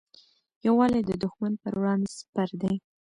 [0.65, 2.75] یووالی د دښمن پر وړاندې سپر دی.